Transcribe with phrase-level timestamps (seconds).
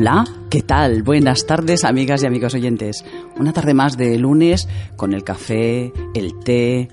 [0.00, 1.02] Hola, ¿qué tal?
[1.02, 3.04] Buenas tardes, amigas y amigos oyentes.
[3.36, 6.88] Una tarde más de lunes con el café, el té,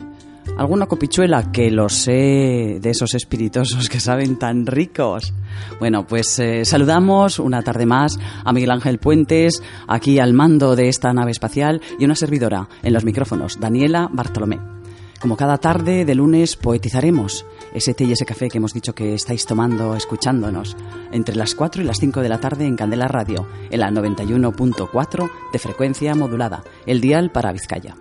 [0.57, 5.35] alguna copichuela que lo sé de esos espiritosos que saben tan ricos.
[5.79, 10.89] Bueno, pues eh, saludamos una tarde más a Miguel Ángel Puentes, aquí al mando de
[10.89, 14.74] esta nave espacial, y una servidora en los micrófonos, Daniela Bartolomé.
[15.19, 19.13] Como cada tarde de lunes poetizaremos ese té y ese café que hemos dicho que
[19.13, 20.75] estáis tomando, escuchándonos,
[21.11, 25.29] entre las 4 y las 5 de la tarde en Candela Radio, en la 91.4
[25.51, 27.95] de frecuencia modulada, el dial para Vizcaya.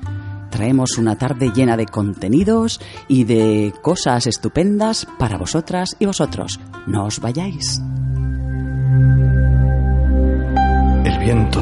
[0.50, 6.58] Traemos una tarde llena de contenidos y de cosas estupendas para vosotras y vosotros.
[6.88, 7.80] No os vayáis.
[11.26, 11.60] Viento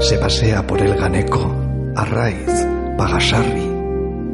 [0.00, 1.56] se pasea por el Ganeco,
[1.96, 2.66] Arraiz,
[2.98, 3.70] Pagasarri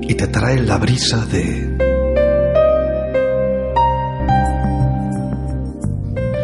[0.00, 1.78] y te trae la brisa de...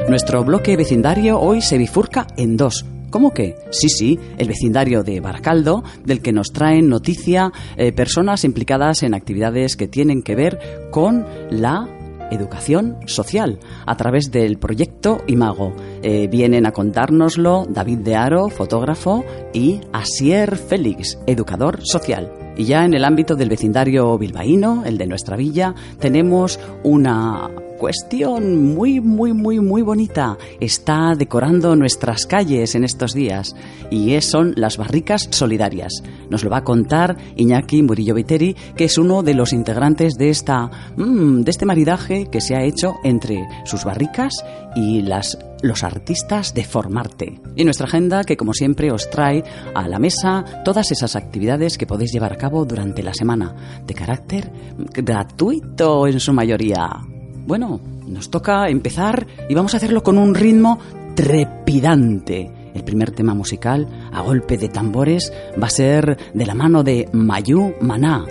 [0.09, 2.85] Nuestro bloque vecindario hoy se bifurca en dos.
[3.11, 3.57] ¿Cómo que?
[3.71, 9.15] Sí, sí, el vecindario de Baracaldo, del que nos traen noticia eh, personas implicadas en
[9.15, 11.89] actividades que tienen que ver con la
[12.32, 15.75] educación social a través del proyecto Imago.
[16.03, 22.32] Eh, vienen a contárnoslo David de Aro, fotógrafo, y Asier Félix, educador social.
[22.56, 27.50] Y ya en el ámbito del vecindario bilbaíno, el de nuestra villa, tenemos una
[27.82, 30.38] cuestión muy, muy, muy, muy bonita.
[30.60, 33.56] Está decorando nuestras calles en estos días
[33.91, 35.93] y son las barricas solidarias.
[36.31, 40.31] Nos lo va a contar Iñaki Murillo Viteri, que es uno de los integrantes de,
[40.31, 44.32] esta, mm, de este maridaje que se ha hecho entre sus barricas
[44.76, 47.41] y las los artistas de Formarte.
[47.56, 49.43] Y nuestra agenda que como siempre os trae
[49.75, 53.94] a la mesa todas esas actividades que podéis llevar a cabo durante la semana, de
[53.94, 54.53] carácter
[54.93, 57.12] gratuito en su mayoría.
[57.47, 60.79] Bueno, nos toca empezar y vamos a hacerlo con un ritmo
[61.15, 62.51] trepidante.
[62.75, 67.09] El primer tema musical, a golpe de tambores, va a ser de la mano de
[67.13, 68.25] Mayu Maná,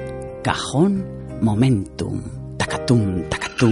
[0.44, 1.06] Cajón
[1.42, 2.22] Momentum.
[2.58, 3.72] Tacatum, tacatum.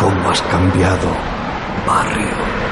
[0.00, 1.08] ¿Cómo has cambiado,
[1.86, 2.69] barrio?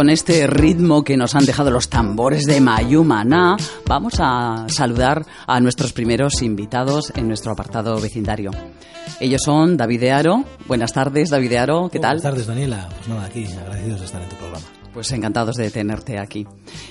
[0.00, 5.60] Con este ritmo que nos han dejado los tambores de Mayumana, vamos a saludar a
[5.60, 8.50] nuestros primeros invitados en nuestro apartado vecindario.
[9.20, 10.44] Ellos son David de Aro.
[10.66, 11.90] Buenas tardes, David de Aro.
[11.92, 12.12] ¿Qué tal?
[12.12, 12.88] Buenas tardes, Daniela.
[12.96, 14.64] Pues nada, aquí, agradecidos de estar en tu programa.
[14.94, 16.46] Pues encantados de tenerte aquí.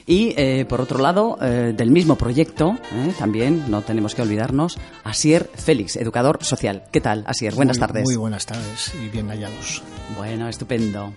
[0.06, 4.78] Y eh, por otro lado, eh, del mismo proyecto, eh, también no tenemos que olvidarnos,
[5.04, 6.84] Asier Félix, educador social.
[6.92, 7.56] ¿Qué tal, Asier?
[7.56, 8.04] Buenas muy, tardes.
[8.04, 9.82] Muy buenas tardes y bien hallados.
[10.16, 11.12] Bueno, estupendo.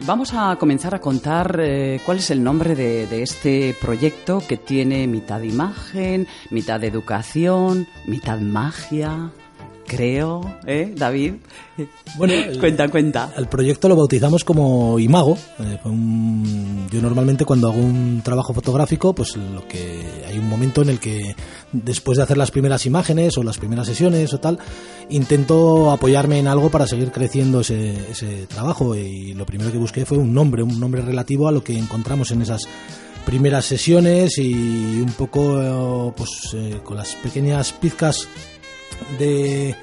[0.00, 4.56] Vamos a comenzar a contar eh, cuál es el nombre de, de, este proyecto que
[4.56, 9.30] tiene mitad imagen, mitad educación, mitad magia,
[9.92, 11.34] creo, ¿eh, David?
[12.16, 13.32] Bueno, cuenta, cuenta.
[13.36, 15.36] El proyecto lo bautizamos como Imago.
[15.60, 20.82] Eh, un, yo normalmente cuando hago un trabajo fotográfico, pues lo que hay un momento
[20.82, 21.34] en el que
[21.72, 24.58] después de hacer las primeras imágenes o las primeras sesiones o tal,
[25.10, 30.06] intento apoyarme en algo para seguir creciendo ese, ese trabajo y lo primero que busqué
[30.06, 32.66] fue un nombre, un nombre relativo a lo que encontramos en esas
[33.24, 38.28] primeras sesiones y un poco pues eh, con las pequeñas pizcas
[39.18, 39.74] de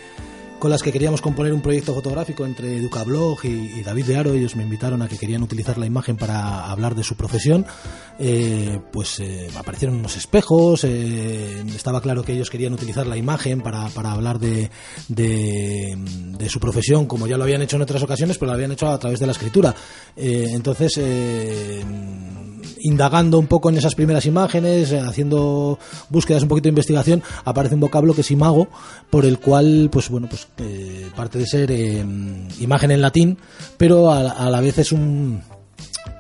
[0.60, 4.34] con las que queríamos componer un proyecto fotográfico entre Educablog y, y, David de Aro.
[4.34, 7.66] Ellos me invitaron a que querían utilizar la imagen para hablar de su profesión.
[8.20, 10.84] Eh, pues eh, aparecieron unos espejos.
[10.84, 14.70] Eh, estaba claro que ellos querían utilizar la imagen para, para hablar de,
[15.08, 15.98] de,
[16.38, 18.90] de, su profesión, como ya lo habían hecho en otras ocasiones, pero lo habían hecho
[18.90, 19.74] a través de la escritura.
[20.18, 21.00] entonces,
[22.82, 25.80] indagando un poco en esas primeras imágenes, haciendo
[26.10, 28.68] búsquedas, un poquito de investigación, aparece un vocablo que es imago,
[29.10, 32.06] por el cual, pues bueno, pues eh, parte de ser eh,
[32.60, 33.38] imagen en latín,
[33.78, 35.42] pero a la vez es un,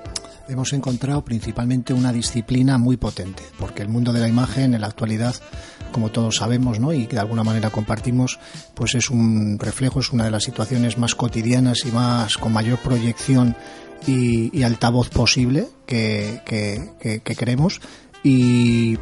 [0.49, 4.87] hemos encontrado principalmente una disciplina muy potente, porque el mundo de la imagen en la
[4.87, 5.35] actualidad,
[5.93, 6.93] como todos sabemos, ¿no?
[6.93, 8.39] y que de alguna manera compartimos,
[8.75, 12.79] pues es un reflejo, es una de las situaciones más cotidianas y más con mayor
[12.79, 13.57] proyección
[14.07, 17.81] y, y altavoz posible que, que, que, que queremos.
[18.23, 18.99] Y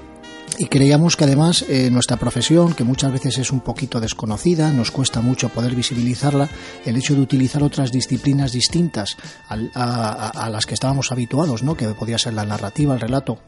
[0.58, 4.90] y creíamos que además eh, nuestra profesión, que muchas veces es un poquito desconocida, nos
[4.90, 6.48] cuesta mucho poder visibilizarla,
[6.84, 9.16] el hecho de utilizar otras disciplinas distintas
[9.48, 11.76] a, a, a las que estábamos habituados, ¿no?
[11.76, 13.38] que podía ser la narrativa, el relato,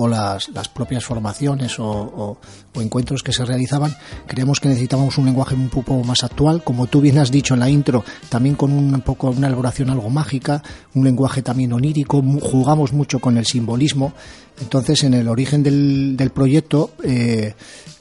[0.00, 2.38] o las, las propias formaciones o,
[2.72, 3.96] o, encuentros que se realizaban,
[4.28, 7.60] creemos que necesitábamos un lenguaje un poco más actual, como tú bien has dicho en
[7.60, 10.62] la intro, también con un poco una elaboración algo mágica,
[10.94, 14.12] un lenguaje también onírico, jugamos mucho con el simbolismo.
[14.60, 17.54] Entonces, en el origen del, del proyecto, eh,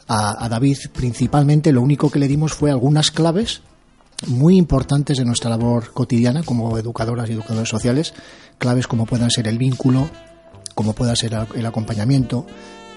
[0.07, 3.61] a, a David principalmente lo único que le dimos fue algunas claves
[4.27, 8.13] muy importantes de nuestra labor cotidiana como educadoras y educadores sociales,
[8.59, 10.09] claves como puedan ser el vínculo,
[10.77, 12.45] como pueda ser el acompañamiento,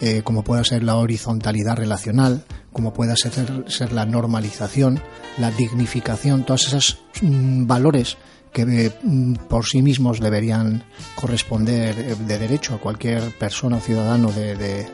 [0.03, 2.45] eh, como pueda ser la horizontalidad relacional,
[2.75, 5.01] como pueda ser, la normalización,
[5.39, 8.19] la dignificación, todos esos mm, valores
[8.53, 10.85] que mm, por sí mismos deberían
[11.15, 14.87] corresponder eh, de derecho a cualquier persona ciudadano de, de,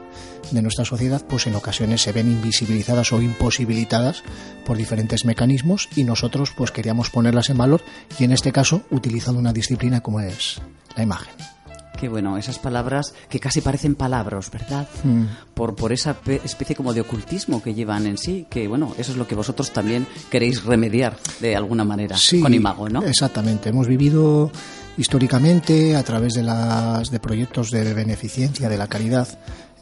[0.52, 4.22] de, nuestra sociedad, pues en ocasiones se ven invisibilizadas o imposibilitadas
[4.64, 7.82] por diferentes mecanismos y nosotros pues queríamos ponerlas en valor
[8.16, 10.60] y en este caso utilizando una disciplina como es
[10.94, 11.55] la imagen.
[11.98, 14.88] Qué bueno, esas palabras que casi parecen palabras, ¿verdad?
[15.02, 15.24] Mm.
[15.54, 19.18] Por, por esa especie como de ocultismo que llevan en sí, que bueno, eso es
[19.18, 23.02] lo que vosotros también queréis remediar de alguna manera con Imago, ¿no?
[23.02, 24.50] Exactamente, hemos vivido
[24.98, 29.28] históricamente a través de, las, de proyectos de beneficencia, de la caridad,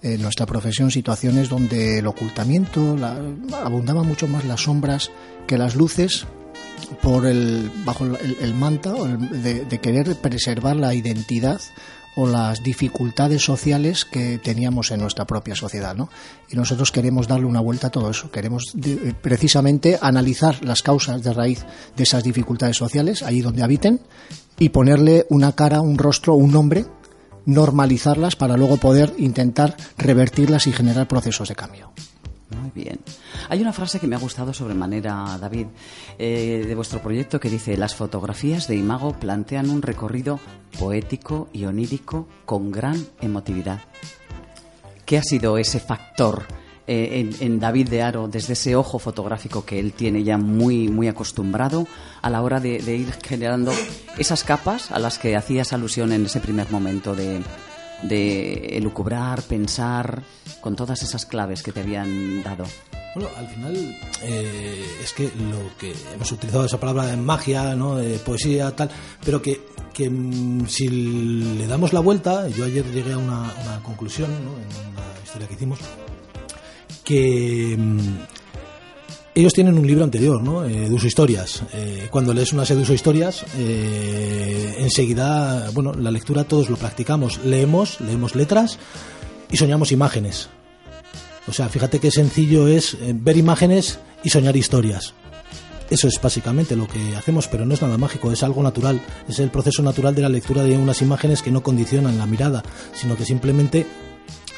[0.02, 3.16] en nuestra profesión situaciones donde el ocultamiento la,
[3.64, 5.10] abundaba mucho más las sombras
[5.46, 6.26] que las luces
[7.02, 11.60] por el bajo el, el manta de, de, querer preservar la identidad
[12.16, 16.08] o las dificultades sociales que teníamos en nuestra propia sociedad, ¿no?
[16.50, 21.22] Y nosotros queremos darle una vuelta a todo eso, queremos eh, precisamente analizar las causas
[21.22, 21.64] de raíz
[21.96, 24.00] de esas dificultades sociales, allí donde habiten,
[24.58, 26.86] y ponerle una cara, un rostro, un nombre,
[27.46, 31.92] normalizarlas para luego poder intentar revertirlas y generar procesos de cambio.
[32.50, 33.00] Muy bien.
[33.48, 35.66] Hay una frase que me ha gustado sobremanera, David,
[36.18, 40.38] eh, de vuestro proyecto que dice, las fotografías de Imago plantean un recorrido
[40.78, 43.80] poético y onírico con gran emotividad.
[45.06, 46.44] ¿Qué ha sido ese factor
[46.86, 51.08] eh, en, David de Aro desde ese ojo fotográfico que él tiene ya muy, muy
[51.08, 51.86] acostumbrado
[52.20, 53.72] a la hora de, de ir generando
[54.18, 57.40] esas capas a las que hacías alusión en ese primer momento de,
[58.02, 60.22] de elucubrar, pensar,
[60.60, 62.64] con todas esas claves que te habían dado?
[63.14, 63.76] Bueno, al final
[64.22, 67.96] eh, es que lo que hemos utilizado esa palabra de magia, ¿no?
[67.96, 68.90] de poesía, tal,
[69.24, 69.60] pero que,
[69.92, 74.50] que mm, si le damos la vuelta, yo ayer llegué a una, una conclusión ¿no?
[74.50, 75.78] en una historia que hicimos,
[77.04, 78.33] que mm,
[79.34, 80.64] ellos tienen un libro anterior, ¿no?
[80.64, 81.62] Eh, historias.
[81.72, 86.76] Eh, cuando lees una serie de uso historias, eh, enseguida, bueno, la lectura todos lo
[86.76, 87.40] practicamos.
[87.44, 88.78] Leemos, leemos letras
[89.50, 90.48] y soñamos imágenes.
[91.46, 95.14] O sea, fíjate qué sencillo es eh, ver imágenes y soñar historias.
[95.90, 99.00] Eso es básicamente lo que hacemos, pero no es nada mágico, es algo natural.
[99.28, 102.62] Es el proceso natural de la lectura de unas imágenes que no condicionan la mirada,
[102.94, 103.86] sino que simplemente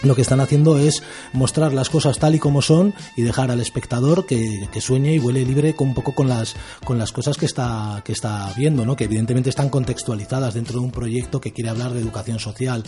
[0.02, 3.60] lo que están haciendo es mostrar las cosas tal y como son y dejar al
[3.60, 7.46] espectador que, sueñe y vuele libre con un poco con las con las cosas que
[7.46, 8.94] está que está viendo, ¿no?
[8.94, 12.82] Que evidentemente están contextualizadas dentro de un proyecto que quiere hablar de educación social.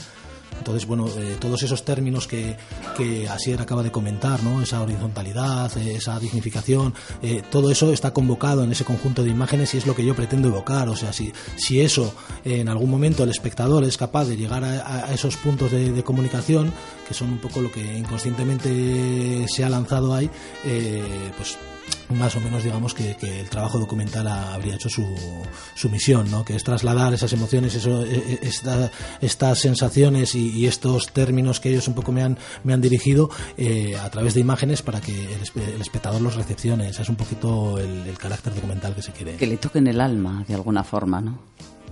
[0.59, 2.57] Entonces, bueno, eh, todos esos términos que,
[2.97, 4.61] que Asier acaba de comentar, ¿no?
[4.63, 9.75] Esa horizontalidad, eh, esa dignificación, eh, todo eso está convocado en ese conjunto de imágenes
[9.75, 10.89] y es lo que yo pretendo evocar.
[10.89, 12.15] O sea, si, si eso
[12.45, 16.03] en algún momento el espectador es capaz de llegar a, a esos puntos de, de,
[16.03, 16.73] comunicación,
[17.07, 20.31] que son un poco lo que inconscientemente se ha lanzado ahí,
[21.37, 21.59] pues
[22.11, 25.07] más o menos digamos que, que el trabajo documental ha, habría hecho su,
[25.75, 26.45] su, misión, ¿no?
[26.45, 28.91] que es trasladar esas emociones, eso, e, e, esta,
[29.21, 33.31] estas sensaciones y, y, estos términos que ellos un poco me han, me han dirigido
[33.57, 35.41] eh, a través de imágenes para que el,
[35.75, 36.89] el, espectador los recepcione.
[36.89, 39.37] Ese es un poquito el, el carácter documental que se quiere.
[39.37, 41.39] Que le toquen el alma de alguna forma, ¿no?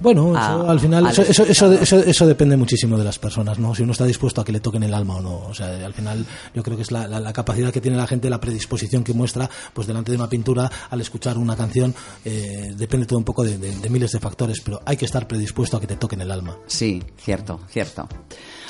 [0.00, 3.74] Bueno, eso, al final, eso, eso, eso, eso, eso, depende muchísimo de las personas, ¿no?
[3.74, 5.36] Si uno está dispuesto a que le toquen el alma o no.
[5.46, 6.24] O sea, al final,
[6.54, 9.12] yo creo que es la, la, la capacidad que tiene la gente, la predisposición que
[9.14, 13.44] muestra, pues delante de una pintura, al escuchar una canción, eh, depende todo un poco
[13.44, 16.20] de, de, de miles de factores, pero hay que estar predispuesto a que te toquen
[16.20, 16.56] el alma.
[16.66, 18.08] Sí, cierto, cierto.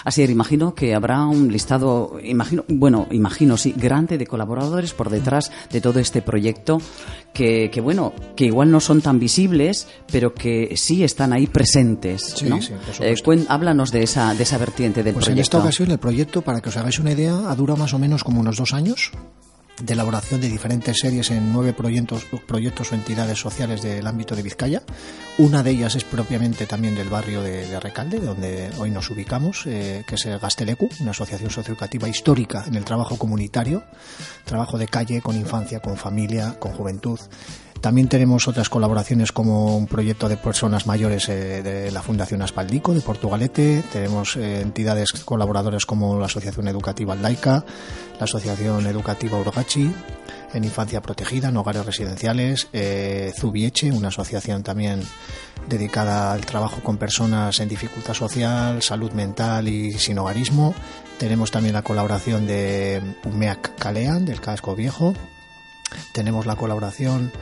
[0.06, 5.10] Así es, imagino que habrá un listado, imagino, bueno, imagino, sí, grande de colaboradores por
[5.10, 6.80] detrás de todo este proyecto
[7.34, 12.34] que, que bueno, que igual no son tan visibles, pero que sí están ahí presentes,
[12.36, 12.62] sí, ¿no?
[12.62, 15.40] Sí, eh, cuen, háblanos de esa, de esa vertiente del pues proyecto.
[15.40, 17.98] En esta ocasión el proyecto, para que os hagáis una idea, ha durado más o
[17.98, 19.10] menos como unos dos años
[19.80, 24.42] de elaboración de diferentes series en nueve proyectos, proyectos o entidades sociales del ámbito de
[24.42, 24.82] Vizcaya.
[25.38, 29.64] Una de ellas es propiamente también del barrio de, de Recalde, donde hoy nos ubicamos,
[29.66, 33.84] eh, que es el Gastelecu, una asociación socioeducativa histórica en el trabajo comunitario,
[34.44, 37.20] trabajo de calle, con infancia, con familia, con juventud.
[37.80, 42.94] También tenemos otras colaboraciones como un proyecto de personas mayores eh, de la Fundación Aspaldico
[42.94, 43.82] de Portugalete.
[43.92, 47.64] Tenemos eh, entidades colaboradoras como la Asociación Educativa Laica,
[48.18, 49.92] la Asociación Educativa Urogachi,
[50.52, 55.02] en infancia protegida, en hogares residenciales, eh, Zubieche, una asociación también
[55.68, 60.74] dedicada al trabajo con personas en dificultad social, salud mental y sin hogarismo.
[61.18, 65.14] Tenemos también la colaboración de Umeac Calean, del Casco Viejo.
[66.12, 67.32] Tenemos la colaboración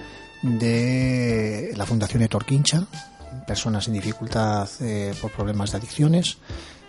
[0.44, 2.86] de la Fundación Etor Quincha,
[3.46, 6.36] personas en dificultad eh, por problemas de adicciones.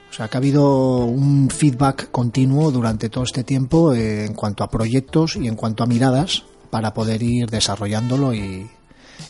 [0.10, 4.70] O sea, que ha habido un feedback continuo durante todo este tiempo en cuanto a
[4.70, 8.70] proyectos y en cuanto a miradas para poder ir desarrollándolo y,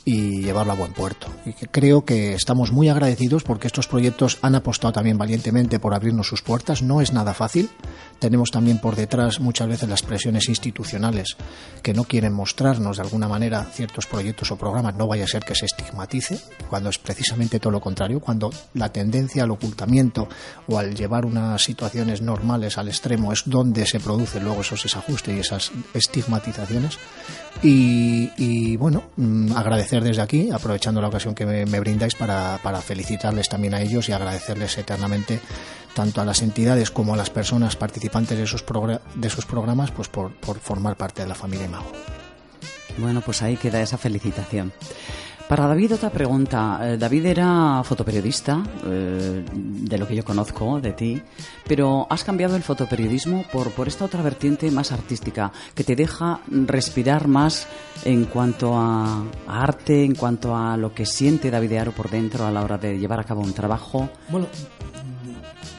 [0.04, 1.27] y llevarlo a buen puerto.
[1.46, 6.27] Y creo que estamos muy agradecidos porque estos proyectos han apostado también valientemente por abrirnos
[6.27, 6.82] sus puertas.
[6.82, 7.70] No es nada fácil.
[8.20, 11.36] Tenemos también por detrás muchas veces las presiones institucionales
[11.82, 14.96] que no quieren mostrarnos de alguna manera ciertos proyectos o programas.
[14.96, 16.39] No vaya a ser que se estigmatice,
[16.70, 20.27] cuando es precisamente todo lo contrario, cuando la tendencia al ocultamiento
[20.68, 25.36] o al llevar unas situaciones normales al extremo es donde se producen luego esos desajustes
[25.36, 26.98] y esas estigmatizaciones.
[27.63, 33.74] Y, bueno, mm, agradecer desde aquí, aprovechando la ocasión que me, brindáis para, felicitarles también
[33.74, 35.41] a ellos y agradecerles eternamente
[35.94, 38.63] tanto a las entidades como a las personas participantes de esos,
[39.15, 41.91] de esos programas pues por, por formar parte de la familia Mago.
[42.98, 44.72] Bueno, pues ahí queda esa felicitación.
[45.48, 46.80] Para David otra pregunta.
[46.82, 51.22] Eh, David era fotoperiodista, eh, de lo que yo conozco de ti,
[51.68, 56.40] pero has cambiado el fotoperiodismo por, por esta otra vertiente más artística, que te deja
[56.50, 57.68] respirar más
[58.04, 62.52] en cuanto a, arte, en cuanto a lo que siente David Aro por dentro a
[62.52, 64.10] la hora de llevar a cabo un trabajo.
[64.30, 64.48] Bueno,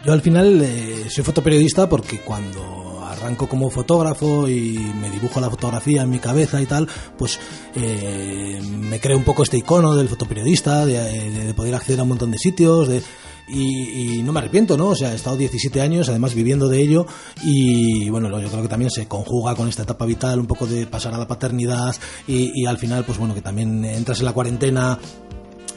[0.05, 5.51] yo al final eh, soy fotoperiodista porque cuando arranco como fotógrafo y me dibujo la
[5.51, 7.39] fotografía en mi cabeza y tal, pues
[7.75, 12.31] eh, me creo un poco este icono del fotoperiodista, de, poder acceder a un montón
[12.31, 13.03] de sitios, de,
[13.49, 14.89] y, no me arrepiento, ¿no?
[14.89, 17.07] O sea, he estado 17 años además viviendo de ello
[17.43, 20.87] y bueno, yo creo que también se conjuga con esta etapa vital, un poco de
[20.87, 21.95] pasar a la paternidad
[22.27, 24.99] y al final, pues bueno, que también entras en la cuarentena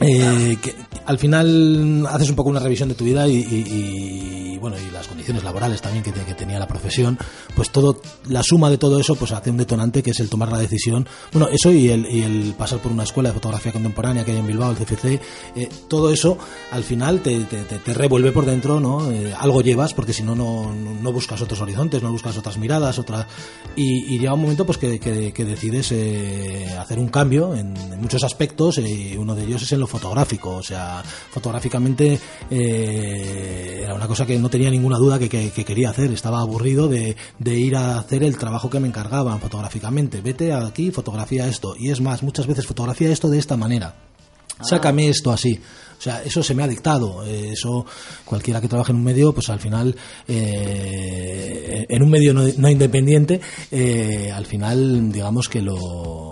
[0.00, 4.90] eh, que al final haces un poco una revisión de tu vida y, bueno y
[4.90, 7.18] las condiciones laborales también que, tenía la profesión
[7.54, 10.50] pues todo la suma de todo eso pues hace un detonante que es el tomar
[10.50, 11.06] la decisión.
[11.32, 14.70] Bueno eso y el, pasar por una escuela de fotografía contemporánea que hay en Bilbao
[14.70, 15.20] el CFC
[15.56, 16.38] eh, todo eso
[16.70, 21.12] al final te, te, revuelve por dentro no eh, algo llevas porque si no no
[21.12, 23.26] buscas otros horizontes no buscas otras miradas otras
[23.76, 25.92] y, llega un momento pues que, que decides
[26.78, 30.56] hacer un cambio en, en muchos aspectos y uno de ellos es en lo fotográfico,
[30.56, 32.18] o sea, fotográficamente
[32.50, 37.16] eh, era una cosa que no tenía ninguna duda que, quería hacer, estaba aburrido de,
[37.44, 42.00] ir a hacer el trabajo que me encargaban fotográficamente, vete aquí, fotografía esto, y es
[42.00, 43.94] más, muchas veces fotografía esto de esta manera,
[44.58, 44.64] ah.
[44.64, 45.60] sácame esto así.
[45.98, 47.26] O sea, eso se me ha dictado.
[47.26, 47.84] Eh, eso,
[48.24, 49.94] cualquiera que trabaje en un medio, pues al final,
[50.26, 53.38] eh, en un medio no, independiente,
[54.32, 56.30] al final, digamos que lo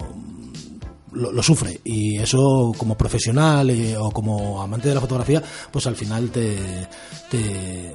[1.12, 1.80] lo, sufre.
[1.84, 6.56] Y eso como profesional eh, o como amante de la fotografía pues al final te,
[7.30, 7.94] te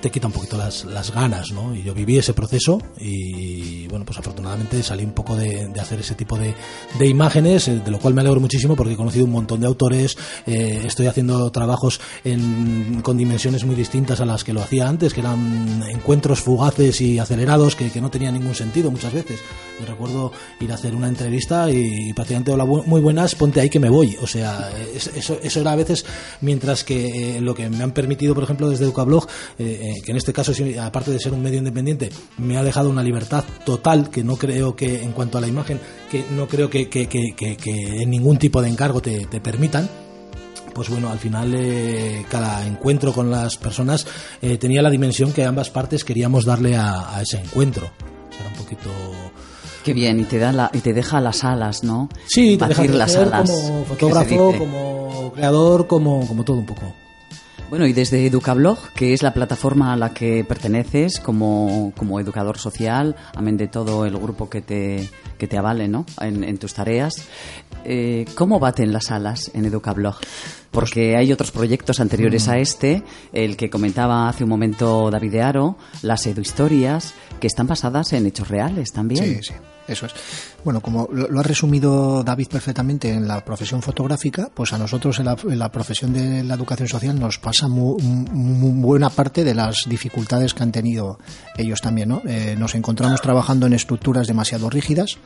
[0.00, 1.74] te quita un poquito las, las ganas, ¿no?
[1.74, 6.14] Y yo viví ese proceso y, bueno, pues afortunadamente salí un poco de, hacer ese
[6.14, 6.54] tipo de,
[6.98, 9.66] de, imágenes, eh, de lo cual me alegro muchísimo porque he conocido un montón de
[9.66, 14.88] autores, eh, estoy haciendo trabajos en, con dimensiones muy distintas a las que lo hacía
[14.88, 19.40] antes, que eran encuentros fugaces y acelerados que, no tenían ningún sentido muchas veces.
[19.78, 23.80] Me recuerdo ir a hacer una entrevista y, prácticamente, hola, muy buenas, ponte ahí que
[23.80, 24.16] me voy.
[24.22, 26.06] O sea, eso, eso era a veces,
[26.40, 29.26] mientras que eh, lo que me han permitido, por ejemplo, desde Educablog,
[29.58, 33.02] eh, que en este caso, aparte de ser un medio independiente, me ha dejado una
[33.02, 36.88] libertad total que no creo que, en cuanto a la imagen, que no creo que,
[36.92, 39.88] en ningún tipo de encargo te, permitan
[40.74, 44.06] pues bueno, al final eh, cada encuentro con las personas
[44.40, 47.90] eh, tenía la dimensión que ambas partes queríamos darle a, ese encuentro.
[48.38, 48.90] Era un poquito...
[49.84, 52.08] Qué bien, y te, da y te deja las alas, ¿no?
[52.28, 56.94] Sí, te deja las alas, como fotógrafo, como creador, como, como todo un poco.
[57.70, 62.58] Bueno, y desde Educablog, que es la plataforma a la que perteneces como, como educador
[62.58, 66.04] social, amén de todo el grupo que te, que te avale ¿no?
[66.20, 67.28] en, tus tareas,
[67.84, 70.16] eh, ¿cómo baten las alas en Educablog?
[70.72, 75.42] Porque hay otros proyectos anteriores a este, el que comentaba hace un momento David de
[75.42, 79.24] Aro, las eduhistorias, que están basadas en hechos reales también.
[79.24, 79.54] Sí, sí.
[79.90, 80.12] Eso es.
[80.64, 85.26] Bueno, como lo, ha resumido David perfectamente en la profesión fotográfica, pues a nosotros en
[85.58, 90.62] la, profesión de la educación social nos pasa muy, buena parte de las dificultades que
[90.62, 91.18] han tenido
[91.56, 92.10] ellos también.
[92.10, 92.22] ¿no?
[92.24, 95.18] Eh, nos encontramos trabajando en estructuras demasiado rígidas,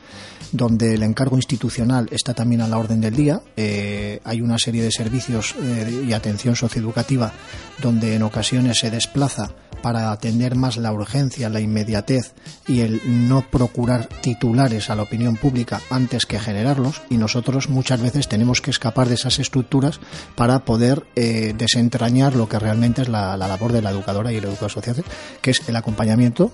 [0.51, 3.41] donde el encargo institucional está también a la orden del día.
[3.55, 7.33] Eh, hay una serie de servicios eh, y atención socioeducativa
[7.81, 12.33] donde en ocasiones se desplaza para atender más la urgencia, la inmediatez
[12.67, 18.01] y el no procurar titulares a la opinión pública antes que generarlos y nosotros muchas
[18.01, 19.99] veces tenemos que escapar de esas estructuras
[20.35, 24.45] para poder eh, desentrañar lo que realmente es la, labor de la educadora y el
[24.45, 25.03] educador social,
[25.41, 26.51] que es el acompañamiento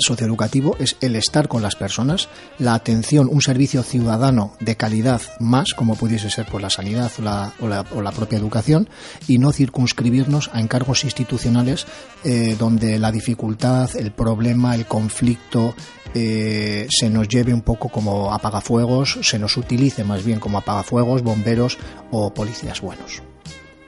[0.00, 5.74] socioeducativo es el estar con las personas, la atención, un servicio ciudadano de calidad más,
[5.74, 7.68] como pudiese ser por la sanidad o
[8.02, 8.88] la, propia educación,
[9.28, 11.86] y no circunscribirnos a encargos institucionales
[12.24, 15.74] eh, donde la dificultad, el problema, el conflicto
[16.14, 21.22] eh, se nos lleve un poco como apagafuegos, se nos utilice más bien como apagafuegos,
[21.22, 21.78] bomberos
[22.10, 23.22] o policías buenos.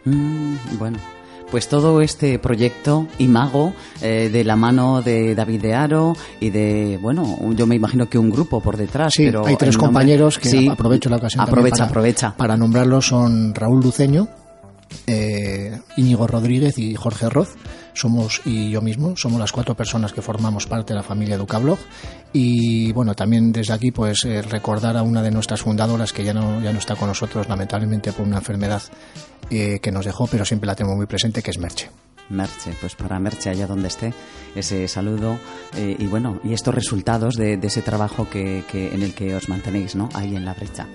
[0.05, 0.99] Mm, bueno,
[1.53, 6.99] pues todo este proyecto Imago eh, de la mano de David de Aro y de
[7.01, 10.71] bueno yo me imagino que un grupo por detrás sí, pero hay tres compañeros que
[10.71, 12.35] aprovecho la ocasión aprovecha para, aprovecha.
[12.39, 14.29] para nombrarlos son Raúl Luceño
[15.07, 17.57] eh, Íñigo Rodríguez y Jorge Roz
[17.95, 21.79] somos y yo mismo somos las cuatro personas que formamos parte de la familia Educablog
[22.33, 26.33] y bueno también desde aquí pues eh, recordar a una de nuestras fundadoras que ya
[26.33, 28.83] no ya no está con nosotros lamentablemente por una enfermedad
[29.55, 31.91] eh, que nos dejó, pero siempre la tengo muy presente, que es Merche.
[32.31, 34.15] Merche, pues para Merche, allá donde esté,
[34.55, 35.39] ese saludo
[35.77, 39.95] eh, y bueno, y estos resultados de, ese trabajo que, en el que os mantenéis,
[39.95, 40.09] ¿no?
[40.15, 40.87] Ahí en la brecha.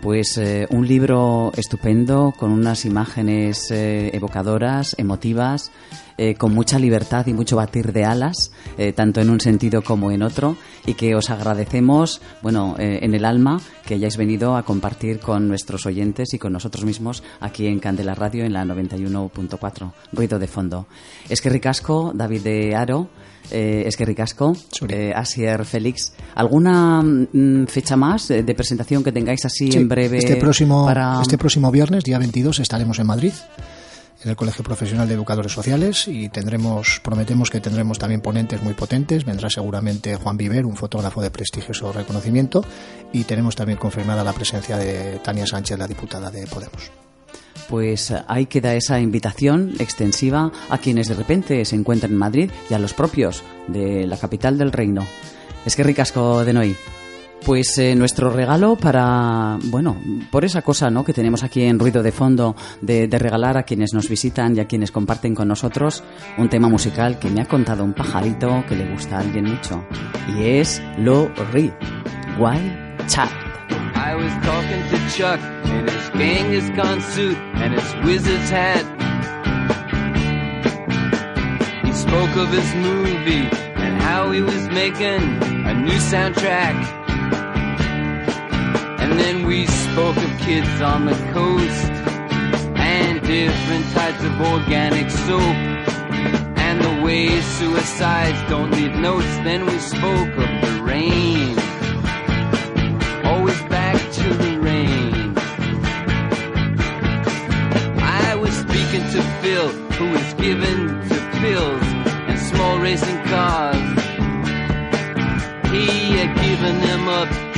[0.00, 5.72] Pues eh, un libro estupendo, con unas imágenes evocadoras, emotivas,
[6.18, 10.10] eh, con mucha libertad y mucho batir de alas, eh, tanto en un sentido como
[10.10, 14.62] en otro, y que os agradecemos, bueno, eh, en el alma que hayáis venido a
[14.62, 19.92] compartir con nuestros oyentes y con nosotros mismos aquí en Candela Radio en la 91.4,
[20.14, 20.86] ruido de fondo.
[21.28, 23.10] Es que ricasco, David de Aro,
[23.50, 24.56] es que ricasco,
[25.14, 26.14] Asier Félix.
[26.34, 30.18] ¿Alguna mm, fecha más de presentación que tengáis así en breve?
[30.18, 33.32] Este próximo, este próximo viernes, día 22, estaremos en Madrid
[34.26, 38.74] en el Colegio Profesional de Educadores Sociales y tendremos, prometemos que tendremos también ponentes muy
[38.74, 39.24] potentes.
[39.24, 42.64] Vendrá seguramente Juan Viver, un fotógrafo de prestigioso reconocimiento,
[43.12, 46.90] y tenemos también confirmada la presencia de Tania Sánchez, la diputada de Podemos.
[47.68, 52.74] Pues ahí queda esa invitación extensiva a quienes de repente se encuentran en Madrid y
[52.74, 55.06] a los propios de la capital del reino.
[55.64, 56.76] Es que ricasco de Noí.
[57.46, 59.96] Pues eh, nuestro regalo para, bueno,
[60.32, 61.04] por esa cosa ¿no?
[61.04, 64.64] que tenemos aquí en Ruido de Fondo de, regalar a quienes nos visitan y a
[64.66, 66.02] quienes comparten con nosotros
[66.38, 69.86] un tema musical que me ha contado un pajarito que le gusta a alguien mucho.
[70.36, 71.72] Y es Lo Ri,
[72.36, 73.30] Wild Child.
[73.94, 78.84] I was talking to Chuck in his Genghis suit and his wizard's hat.
[81.84, 85.22] He spoke of his movie and how he was making
[85.64, 87.05] a new soundtrack.
[89.08, 91.90] And then we spoke of kids on the coast
[92.74, 95.56] and different types of organic soap
[96.58, 99.32] and the way suicides don't leave notes.
[99.44, 101.65] Then we spoke of the rain.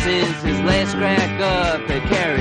[0.08, 2.37] is his last crack of precarious.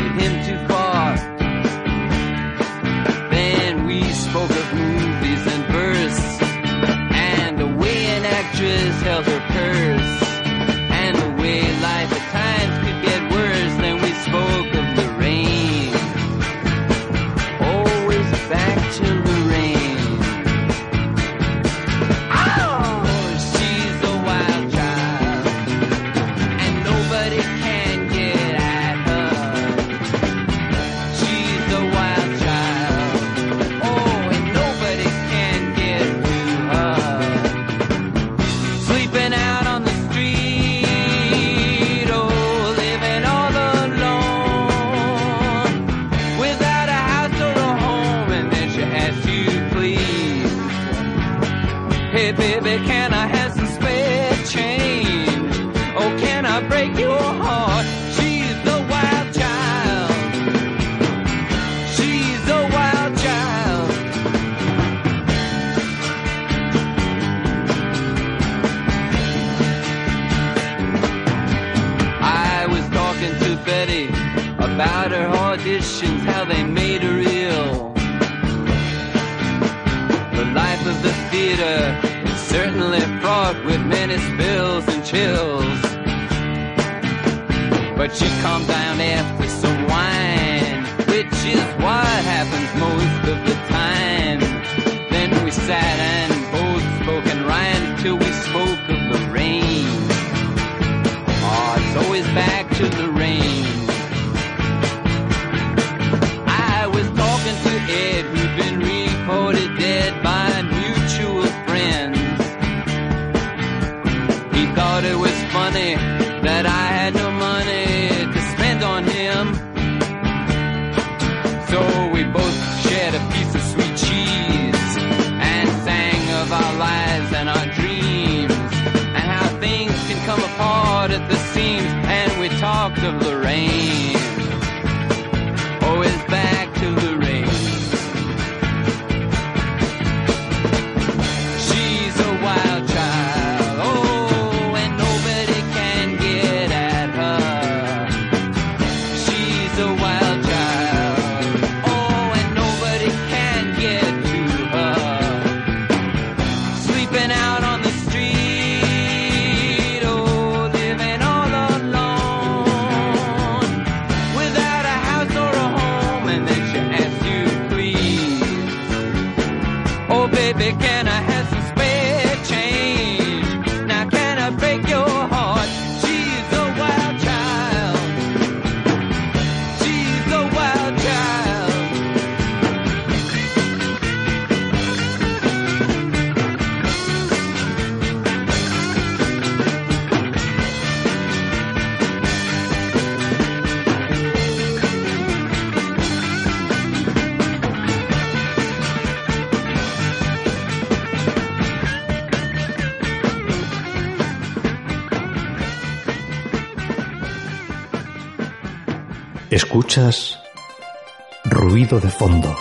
[211.43, 212.55] Ruido de Fondo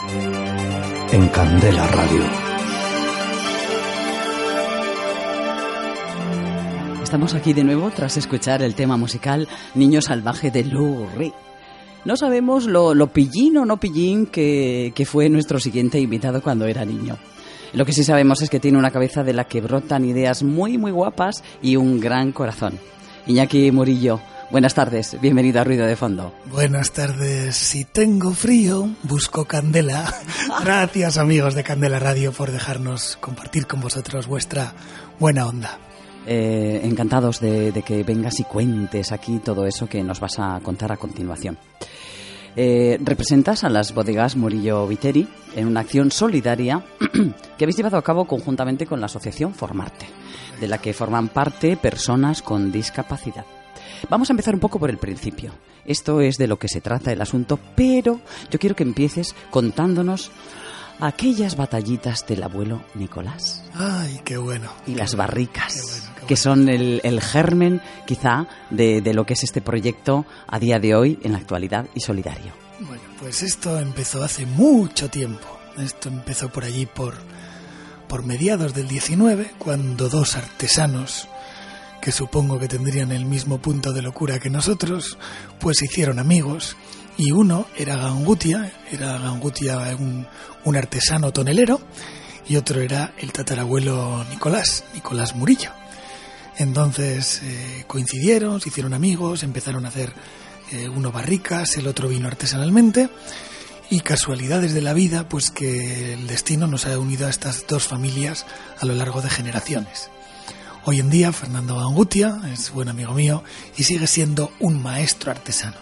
[1.12, 2.22] en Candela Radio.
[7.02, 11.32] Estamos aquí de nuevo tras escuchar el tema musical Niño Salvaje de Lou Reed.
[12.06, 16.64] No sabemos lo, lo pillín o no pillín que, que fue nuestro siguiente invitado cuando
[16.64, 17.18] era niño.
[17.74, 20.78] Lo que sí sabemos es que tiene una cabeza de la que brotan ideas muy,
[20.78, 22.78] muy guapas y un gran corazón.
[23.26, 26.32] Iñaki Murillo, buenas tardes, bienvenido a Ruido de Fondo.
[26.46, 27.56] Buenas tardes.
[27.56, 30.14] Si tengo frío, busco candela.
[30.64, 34.72] Gracias amigos de Candela Radio por dejarnos compartir con vosotros vuestra
[35.18, 35.78] buena onda.
[36.26, 40.58] Eh, encantados de, de que vengas y cuentes aquí todo eso que nos vas a
[40.62, 41.56] contar a continuación.
[42.58, 46.82] Eh, representas a las bodegas Murillo Viteri en una acción solidaria
[47.58, 50.06] que habéis llevado a cabo conjuntamente con la asociación Formarte,
[50.58, 53.44] de la que forman parte personas con discapacidad.
[54.08, 55.52] Vamos a empezar un poco por el principio.
[55.84, 60.30] Esto es de lo que se trata el asunto, pero yo quiero que empieces contándonos
[61.00, 64.70] aquellas batallitas del abuelo Nicolás Ay, qué bueno.
[64.86, 69.26] y las barricas, qué bueno, qué que son el, el germen quizá de, de lo
[69.26, 72.52] que es este proyecto a día de hoy en la actualidad y solidario.
[72.80, 75.46] Bueno, pues esto empezó hace mucho tiempo.
[75.78, 77.14] Esto empezó por allí por,
[78.08, 81.28] por mediados del 19, cuando dos artesanos,
[82.06, 85.18] que supongo que tendrían el mismo punto de locura que nosotros,
[85.58, 86.76] pues se hicieron amigos.
[87.16, 90.24] Y uno era Gangutia, era Gangutia un,
[90.64, 91.80] un artesano tonelero,
[92.48, 95.72] y otro era el tatarabuelo Nicolás, Nicolás Murillo.
[96.58, 100.12] Entonces eh, coincidieron, se hicieron amigos, empezaron a hacer
[100.70, 103.10] eh, uno barricas, el otro vino artesanalmente
[103.90, 107.82] y casualidades de la vida, pues que el destino nos ha unido a estas dos
[107.82, 108.46] familias
[108.78, 110.08] a lo largo de generaciones.
[110.88, 113.42] Hoy en día Fernando Gangutia es buen amigo mío
[113.76, 115.78] y sigue siendo un maestro artesano.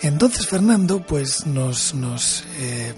[0.00, 2.94] Entonces Fernando pues nos, nos eh,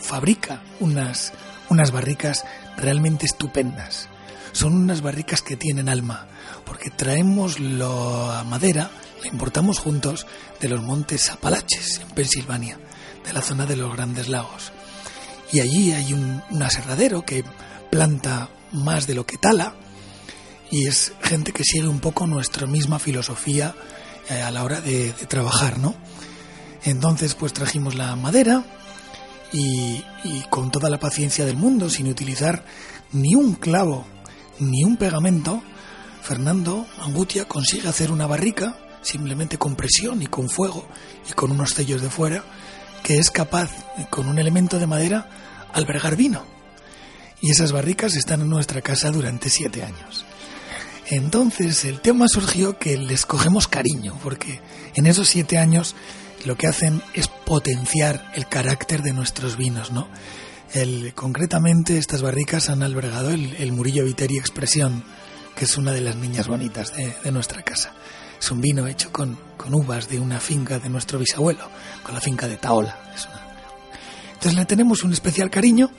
[0.00, 1.32] fabrica unas,
[1.68, 2.44] unas barricas
[2.76, 4.08] realmente estupendas.
[4.50, 6.26] Son unas barricas que tienen alma,
[6.64, 8.90] porque traemos la madera,
[9.22, 10.26] la importamos juntos
[10.60, 12.80] de los montes Apalaches, en Pensilvania,
[13.24, 14.72] de la zona de los Grandes Lagos.
[15.52, 17.44] Y allí hay un, un aserradero que
[17.92, 19.76] planta más de lo que tala,
[20.70, 23.74] y es gente que sigue un poco nuestra misma filosofía
[24.28, 25.94] eh, a la hora de, trabajar, ¿no?
[26.84, 28.64] Entonces, pues trajimos la madera
[29.52, 32.64] y, y con toda la paciencia del mundo, sin utilizar
[33.12, 34.04] ni un clavo
[34.58, 35.62] ni un pegamento,
[36.22, 40.86] Fernando Angutia consigue hacer una barrica simplemente con presión y con fuego
[41.28, 42.42] y con unos sellos de fuera
[43.06, 43.70] que es capaz,
[44.10, 45.28] con un elemento de madera,
[45.72, 46.44] albergar vino.
[47.40, 50.24] Y esas barricas están en nuestra casa durante siete años.
[51.08, 54.60] Entonces el tema surgió que les cogemos cariño, porque
[54.94, 55.94] en esos siete años
[56.44, 60.08] lo que hacen es potenciar el carácter de nuestros vinos, ¿no?
[61.14, 65.04] Concretamente estas barricas han albergado el, Murillo Viteri Expresión,
[65.54, 67.94] que es una de las niñas bonitas de, nuestra casa.
[68.38, 71.70] Es un vino hecho con, con, uvas de una finca de nuestro bisabuelo,
[72.02, 72.98] con la finca de Taola.
[74.34, 75.90] Entonces le tenemos un especial cariño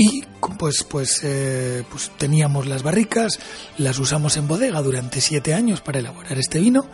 [0.00, 0.22] y
[0.58, 3.40] pues, pues, eh, pues teníamos las barricas,
[3.78, 6.86] las usamos en bodega durante siete años para elaborar este vino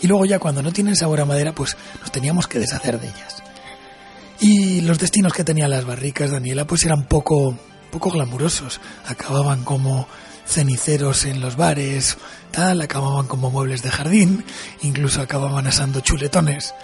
[0.00, 3.06] y luego ya cuando no tienen sabor a madera pues nos teníamos que deshacer de
[3.06, 3.42] ellas.
[4.40, 7.56] Y los destinos que tenían las barricas, Daniela, pues eran poco,
[7.92, 8.80] poco glamurosos.
[9.06, 10.08] Acababan como
[10.44, 12.18] ceniceros en los bares,
[12.50, 14.44] tal, acababan como muebles de jardín,
[14.82, 16.74] incluso acababan asando chuletones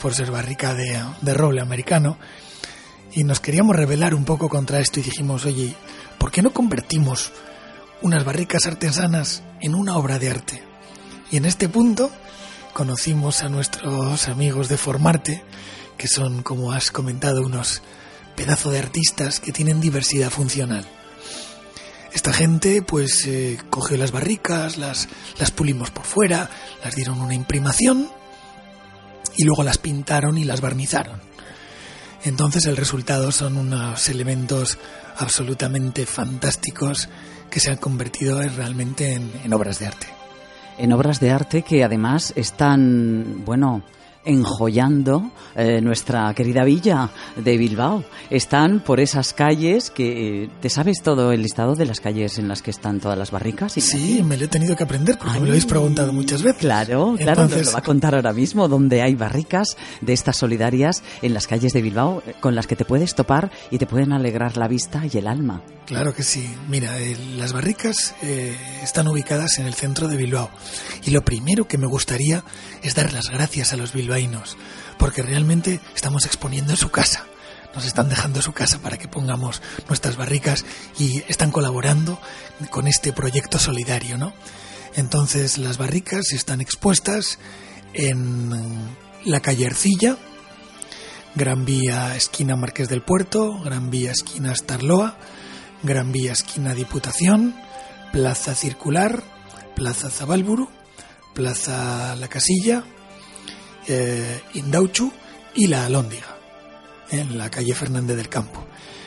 [0.00, 2.18] por ser barrica de, de roble americano.
[3.14, 5.74] Y nos queríamos rebelar un poco contra esto y dijimos, oye,
[6.18, 7.32] ¿por qué no convertimos
[8.02, 10.62] unas barricas artesanas en una obra de arte?
[11.30, 12.10] Y en este punto
[12.72, 15.44] conocimos a nuestros amigos de Formarte,
[15.96, 17.82] que son, como has comentado, unos
[18.34, 20.84] pedazo de artistas que tienen diversidad funcional.
[22.12, 26.50] Esta gente pues eh, cogió las barricas, las, las pulimos por fuera,
[26.82, 28.08] las dieron una imprimación
[29.36, 31.33] y luego las pintaron y las barnizaron.
[32.24, 34.78] Entonces el resultado son unos elementos
[35.18, 37.08] absolutamente fantásticos
[37.50, 40.06] que se han convertido en- realmente en, en obras de arte.
[40.78, 43.82] En obras de arte que además están, bueno,
[44.24, 48.04] enjollando eh, nuestra querida villa de Bilbao.
[48.30, 50.44] Están por esas calles que...
[50.44, 53.30] eh, ¿Te sabes todo el listado de las calles en las que están todas las
[53.30, 53.72] barricas?
[53.74, 55.50] Sí, me lo he tenido que aprender porque me lo Ay.
[55.50, 56.60] habéis preguntado muchas veces.
[56.60, 60.36] Claro, claro, nos Entonces, lo va a contar ahora mismo, donde hay barricas de estas
[60.36, 63.86] solidarias en las calles de Bilbao eh, con las que te puedes topar y te
[63.86, 65.62] pueden alegrar la vista y el alma.
[65.86, 66.48] Claro que sí.
[66.68, 70.48] Mira, eh, las barricas eh, están ubicadas en el centro de Bilbao.
[71.04, 72.42] Y lo primero que me gustaría
[72.82, 74.13] es dar las gracias a los bilbaínos,
[74.98, 77.24] porque realmente estamos exponiendo su casa.
[77.74, 80.64] Nos están dejando su casa para que pongamos nuestras barricas
[80.98, 82.20] y están colaborando
[82.70, 84.32] con este proyecto solidario, ¿no?
[84.94, 87.38] Entonces las barricas están expuestas
[87.94, 88.52] en
[89.24, 90.16] la calle Ercilla,
[91.34, 95.18] Gran Vía esquina Marqués del Puerto, Gran Vía esquina Starloa,
[95.82, 97.56] Gran Vía esquina Diputación,
[98.12, 99.22] Plaza Circular,
[99.74, 100.68] Plaza Zabalburu,
[101.34, 102.84] Plaza La Casilla,
[103.88, 105.12] eh, Indauchu
[105.54, 106.36] y La Alhóndiga,
[107.10, 108.64] en la calle Fernández del Campo.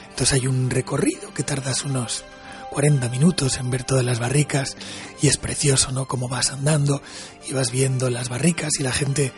[0.10, 2.24] Entonces hay un recorrido que tardas unos
[2.72, 4.78] 40 minutos en ver todas las barricas
[5.22, 6.08] y es precioso, ¿no?
[6.08, 7.02] Como vas andando
[7.48, 9.32] y vas viendo las barricas y la gente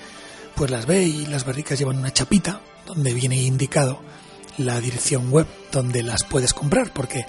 [0.56, 4.02] pues las ve y las barricas llevan una chapita donde viene indicado
[4.58, 7.26] la dirección web donde las puedes comprar porque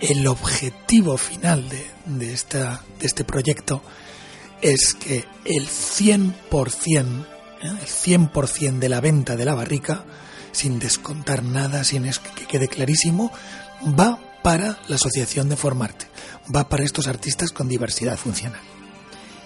[0.00, 3.82] el objetivo final de, de esta, de este proyecto
[4.60, 6.32] es que el 100%,
[7.04, 7.33] ¿eh?
[7.70, 10.04] El 100% de la venta de la barrica,
[10.52, 13.32] sin descontar nada, sin que quede clarísimo,
[13.98, 16.06] va para la Asociación de Formarte,
[16.54, 18.60] va para estos artistas con diversidad funcional.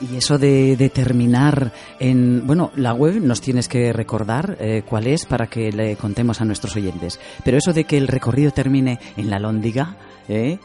[0.00, 2.46] Y eso de determinar en...
[2.46, 6.44] Bueno, la web nos tienes que recordar eh, cuál es para que le contemos a
[6.44, 7.18] nuestros oyentes.
[7.44, 9.96] Pero eso de que el recorrido termine en la Lóndiga,
[10.28, 10.58] ¿eh?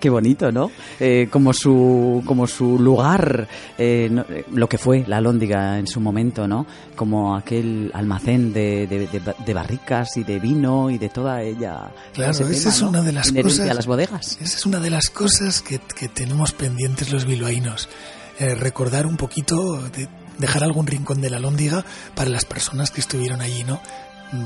[0.00, 0.70] Qué bonito, ¿no?
[1.00, 5.86] Eh, como, su, como su lugar, eh, no- eh, lo que fue la Lóndiga en
[5.86, 6.66] su momento, ¿no?
[6.94, 11.90] Como aquel almacén de, de- de- de barricas y de vino y de toda ella.
[12.14, 12.88] Claro, esa tema, es ¿no?
[12.90, 14.38] una de las cosas- a las bodegas.
[14.40, 17.88] Esa es una de las cosas que, que tenemos pendientes los bilbaínos.
[18.38, 23.40] Recordar un poquito, de, dejar algún rincón de la lóndiga para las personas que estuvieron
[23.40, 23.80] allí, ¿no?
[24.32, 24.44] Mm,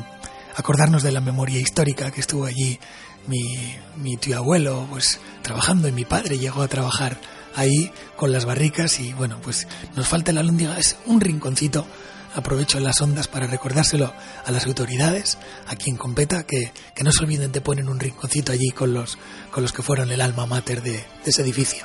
[0.57, 2.79] Acordarnos de la memoria histórica que estuvo allí
[3.27, 7.19] mi, mi tío abuelo, pues trabajando y mi padre llegó a trabajar
[7.55, 11.87] ahí con las barricas y bueno, pues nos falta la lóndiga, es un rinconcito.
[12.35, 14.11] Aprovecho las ondas para recordárselo
[14.47, 15.37] a las autoridades,
[15.69, 19.19] a quien competa, que, que no se olviden de poner un rinconcito allí con los,
[19.51, 21.85] con los que fueron el alma mater de, de ese edificio.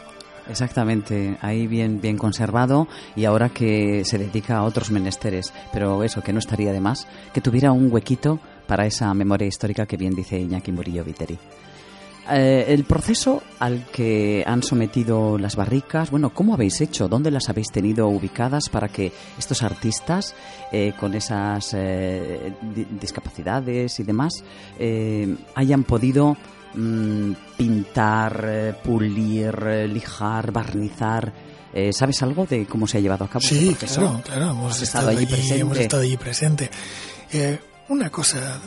[0.50, 6.22] Exactamente, ahí bien, bien conservado y ahora que se dedica a otros menesteres, pero eso,
[6.22, 10.14] que no estaría de más, que tuviera un huequito para esa memoria histórica que bien
[10.14, 11.38] dice Iñaki Murillo Viteri.
[12.30, 17.08] Eh, el proceso al que han sometido las barricas, bueno, ¿cómo habéis hecho?
[17.08, 20.36] ¿Dónde las habéis tenido ubicadas para que estos artistas
[20.74, 24.44] eh, con esas eh, di- discapacidades y demás
[24.78, 26.36] eh, hayan podido
[26.76, 29.56] mm, pintar, pulir,
[29.90, 31.32] lijar, barnizar?
[31.92, 34.82] ¿Sabes algo de cómo se ha llevado a cabo Sí, este claro, claro, hemos Has
[34.82, 35.60] estado, allí, presente.
[35.62, 36.72] hemos estado allí presente.
[37.32, 38.60] Eh, una cosa,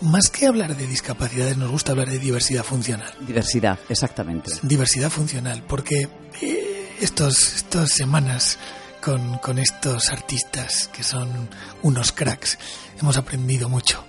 [0.00, 3.12] más que hablar de discapacidades, nos gusta hablar de diversidad funcional.
[3.20, 4.50] Diversidad, exactamente.
[4.62, 6.08] Diversidad funcional, porque
[6.40, 8.58] eh, estos, estas semanas
[9.00, 11.48] con, con estos artistas que son
[11.82, 12.58] unos cracks,
[13.00, 14.04] hemos aprendido mucho.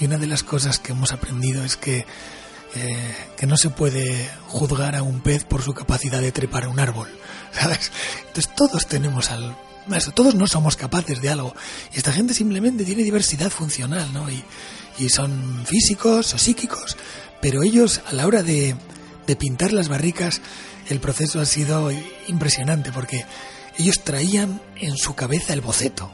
[0.00, 2.06] Y una de las cosas que hemos aprendido es que,
[2.74, 6.68] eh, que no se puede juzgar a un pez por su capacidad de trepar a
[6.68, 7.08] un árbol,
[7.52, 7.92] ¿sabes?
[8.26, 9.56] Entonces todos tenemos al...
[10.14, 11.54] todos no somos capaces de algo.
[11.94, 14.30] Y esta gente simplemente tiene diversidad funcional, ¿no?
[14.30, 14.42] Y,
[14.98, 16.96] y son físicos o psíquicos,
[17.40, 18.74] pero ellos a la hora de,
[19.26, 20.40] de pintar las barricas,
[20.88, 21.90] el proceso ha sido
[22.26, 23.24] impresionante porque
[23.78, 26.10] ellos traían en su cabeza el boceto.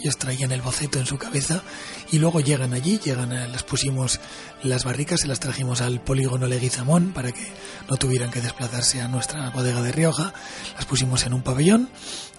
[0.00, 1.62] Ellos traían el boceto en su cabeza
[2.10, 4.20] y luego llegan allí, llegan a, las pusimos
[4.62, 7.46] las barricas, se las trajimos al polígono Leguizamón para que
[7.88, 10.34] no tuvieran que desplazarse a nuestra bodega de Rioja,
[10.74, 11.88] las pusimos en un pabellón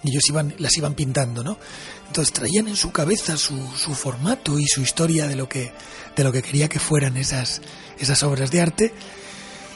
[0.02, 1.58] y ellos iban, las iban pintando, ¿no?
[2.06, 5.72] Entonces traían en su cabeza su, su formato y su historia de lo que,
[6.14, 7.60] de lo que quería que fueran esas,
[7.98, 8.94] esas obras de arte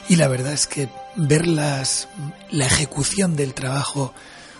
[0.09, 2.07] y la verdad es que ver las,
[2.49, 4.13] la ejecución del trabajo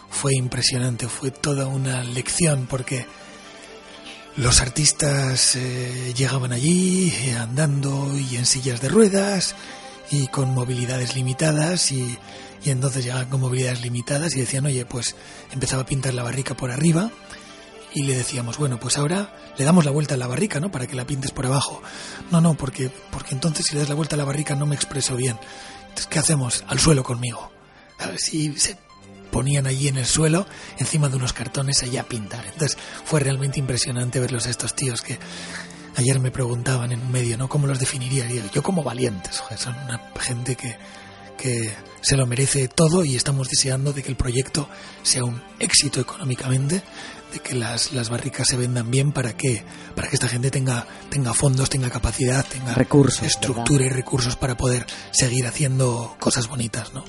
[0.09, 3.05] fue impresionante, fue toda una lección porque
[4.37, 9.55] los artistas eh, llegaban allí eh, andando y en sillas de ruedas
[10.09, 12.17] y con movilidades limitadas y,
[12.63, 15.15] y entonces llegaban con movilidades limitadas y decían, oye, pues
[15.51, 17.11] empezaba a pintar la barrica por arriba
[17.93, 20.71] y le decíamos, bueno, pues ahora le damos la vuelta a la barrica, ¿no?
[20.71, 21.81] Para que la pintes por abajo.
[22.29, 24.75] No, no, porque, porque entonces si le das la vuelta a la barrica no me
[24.75, 25.37] expreso bien.
[25.81, 26.63] Entonces, ¿qué hacemos?
[26.67, 27.51] Al suelo conmigo.
[27.99, 28.77] A ver si se
[29.31, 30.45] ponían allí en el suelo,
[30.77, 32.45] encima de unos cartones, allá a pintar.
[32.45, 35.19] Entonces fue realmente impresionante verlos a estos tíos que
[35.95, 37.49] ayer me preguntaban en medio, ¿no?
[37.49, 38.25] ¿Cómo los definiría?
[38.25, 40.77] Y digo, yo como valientes, joder, son una gente que,
[41.41, 44.69] que se lo merece todo y estamos deseando de que el proyecto
[45.01, 46.83] sea un éxito económicamente,
[47.33, 49.63] de que las, las barricas se vendan bien para que,
[49.95, 54.55] para que esta gente tenga, tenga fondos, tenga capacidad, tenga Recursos, estructura y recursos para
[54.55, 57.03] poder seguir haciendo cosas bonitas, ¿no?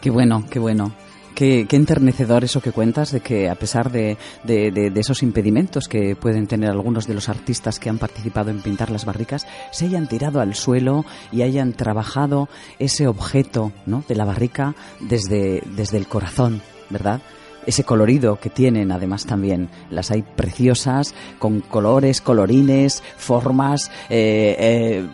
[0.00, 0.94] Qué bueno, qué bueno.
[1.38, 5.86] Qué, qué enternecedor eso que cuentas de que a pesar de, de- de- esos impedimentos
[5.86, 9.84] que pueden tener algunos de los artistas que han participado en pintar las barricas, se
[9.84, 12.48] hayan tirado al suelo y hayan trabajado
[12.80, 14.02] ese objeto ¿no?
[14.08, 16.60] de la barrica desde, desde el corazón,
[16.90, 17.20] ¿verdad?
[17.66, 25.06] ese colorido que tienen además también las hay preciosas con colores colorines formas eh, eh,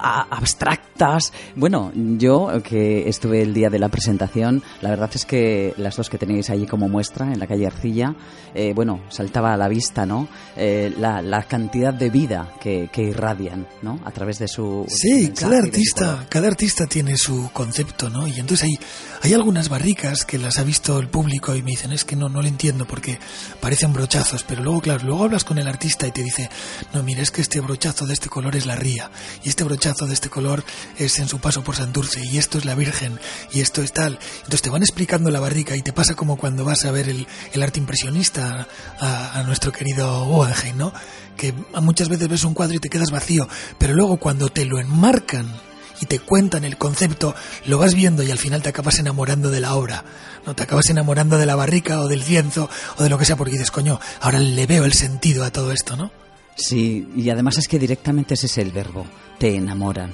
[0.00, 1.32] abstractas.
[1.54, 6.10] Bueno, yo que estuve el día de la presentación, la verdad es que las dos
[6.10, 8.14] que tenéis allí como muestra en la calle Arcilla,
[8.54, 10.28] eh, bueno, saltaba a la vista, ¿no?
[10.56, 14.00] Eh, la, la cantidad de vida que, que irradian, ¿no?
[14.04, 14.84] A través de su.
[14.88, 18.26] Sí, cada artista, cada artista tiene su concepto, ¿no?
[18.26, 18.78] Y entonces hay,
[19.22, 22.28] hay algunas barricas que las ha visto el público y me dicen, es que no,
[22.28, 23.18] no lo entiendo porque
[23.60, 26.48] parecen brochazos, pero luego, claro, luego hablas con el artista y te dice,
[26.94, 29.10] no, mira, es que este brochazo de este color es la ría,
[29.44, 30.64] y este brochazo de este color
[30.98, 33.20] es en su paso por Santurce, y esto es la Virgen,
[33.52, 34.18] y esto es tal.
[34.38, 37.26] Entonces te van explicando la barrica y te pasa como cuando vas a ver el,
[37.52, 38.68] el arte impresionista
[38.98, 40.92] a, nuestro querido Guggenheim, ¿no?
[41.36, 43.48] Que muchas veces ves un cuadro y te quedas vacío,
[43.78, 45.69] pero luego cuando te lo enmarcan
[46.00, 47.34] y te cuentan el concepto,
[47.66, 50.04] lo vas viendo y al final te acabas enamorando de la obra.
[50.46, 53.36] No te acabas enamorando de la barrica o del lienzo o de lo que sea
[53.36, 56.10] porque dices, coño, ahora le veo el sentido a todo esto, ¿no?
[56.56, 59.06] Sí, y además es que directamente ese es el verbo.
[59.38, 60.12] Te enamoran.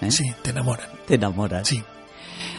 [0.00, 0.10] ¿eh?
[0.10, 0.88] Sí, te enamoran.
[1.06, 1.64] Te enamoran.
[1.64, 1.82] Sí.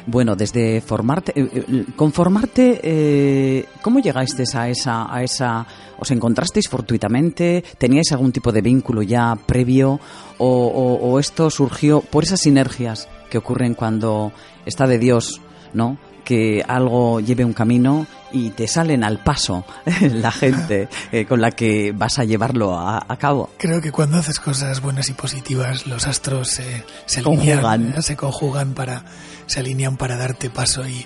[0.07, 5.65] Bueno, desde formarte, eh, eh, con formarte, eh, ¿cómo llegasteis a esa, a esa,
[5.97, 9.99] os encontrasteis fortuitamente, teníais algún tipo de vínculo ya previo
[10.37, 14.31] o esto surgió por esas sinergias que ocurren cuando
[14.65, 15.41] está de Dios,
[15.73, 15.97] ¿no?
[16.25, 19.63] Que algo lleve un camino y te salen al paso
[20.01, 23.51] la gente eh, con la que vas a llevarlo a, a cabo.
[23.57, 26.83] Creo que cuando haces cosas buenas y positivas, los astros se,
[27.17, 28.01] alinean, ¿eh?
[28.01, 29.05] se conjugan para,
[29.45, 31.05] se alinean para darte paso y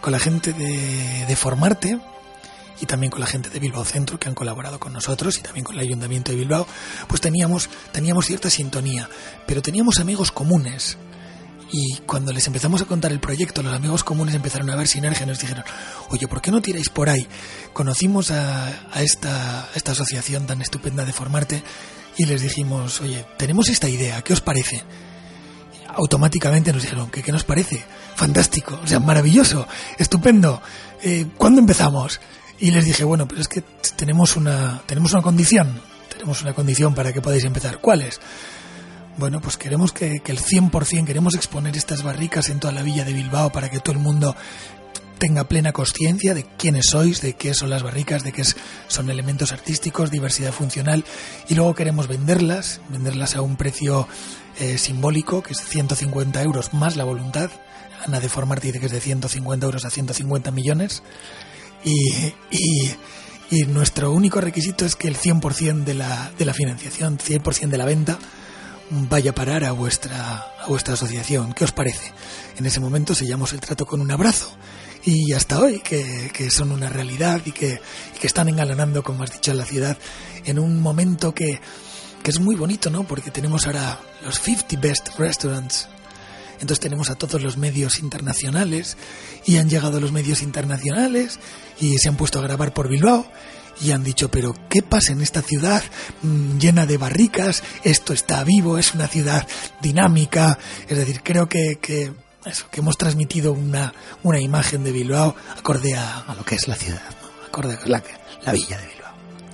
[0.00, 1.98] con la gente de, de Formarte
[2.80, 5.64] y también con la gente de Bilbao Centro que han colaborado con nosotros y también
[5.64, 6.66] con el Ayuntamiento de Bilbao,
[7.08, 9.08] pues teníamos, teníamos cierta sintonía,
[9.46, 10.98] pero teníamos amigos comunes.
[11.72, 15.24] Y cuando les empezamos a contar el proyecto, los amigos comunes empezaron a ver sinergia
[15.24, 15.64] y nos dijeron,
[16.10, 17.26] oye, ¿por qué no tiráis por ahí?
[17.72, 21.62] Conocimos a, a esta, esta asociación tan estupenda de Formarte
[22.16, 24.84] y les dijimos, oye, tenemos esta idea, ¿qué os parece?
[25.96, 27.82] automáticamente nos dijeron que qué nos parece
[28.14, 29.66] fantástico o sea maravilloso
[29.98, 30.62] estupendo
[31.02, 32.20] eh, ¿cuándo empezamos?
[32.58, 33.62] y les dije bueno pero es que
[33.96, 38.20] tenemos una tenemos una condición tenemos una condición para que podáis empezar ¿cuál es?
[39.16, 43.04] Bueno pues queremos que, que el 100% queremos exponer estas barricas en toda la villa
[43.04, 44.36] de Bilbao para que todo el mundo
[45.18, 48.42] tenga plena conciencia de quiénes sois, de qué son las barricas, de qué
[48.88, 51.04] son elementos artísticos, diversidad funcional,
[51.48, 54.06] y luego queremos venderlas, venderlas a un precio
[54.58, 57.50] eh, simbólico, que es 150 euros más la voluntad.
[58.06, 61.02] Ana de Formarte dice que es de 150 euros a 150 millones.
[61.84, 62.90] Y, y,
[63.50, 67.78] y nuestro único requisito es que el 100% de la, de la financiación, 100% de
[67.78, 68.18] la venta,
[68.90, 71.52] vaya a parar a vuestra, a vuestra asociación.
[71.52, 72.12] ¿Qué os parece?
[72.56, 74.50] En ese momento sellamos el trato con un abrazo.
[75.04, 77.80] Y hasta hoy, que, que son una realidad y que,
[78.20, 79.96] que están engalanando, como has dicho, la ciudad
[80.44, 81.60] en un momento que,
[82.22, 83.04] que es muy bonito, ¿no?
[83.04, 85.88] Porque tenemos ahora los 50 Best Restaurants.
[86.54, 88.96] Entonces tenemos a todos los medios internacionales
[89.44, 91.38] y han llegado los medios internacionales
[91.78, 93.26] y se han puesto a grabar por Bilbao
[93.80, 95.82] y han dicho, pero ¿qué pasa en esta ciudad
[96.22, 97.62] mm, llena de barricas?
[97.84, 99.46] Esto está vivo, es una ciudad
[99.80, 100.58] dinámica.
[100.88, 102.12] Es decir, creo que, que,
[102.44, 106.68] eso, que hemos transmitido una, una imagen de Bilbao acorde a, a lo que es
[106.68, 107.46] la ciudad, ¿no?
[107.46, 108.02] acorde a la,
[108.44, 108.96] la villa de Bilbao.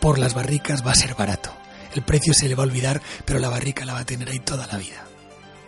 [0.00, 1.54] por las barricas va a ser barato.
[1.94, 4.40] El precio se le va a olvidar, pero la barrica la va a tener ahí
[4.40, 5.04] toda la vida.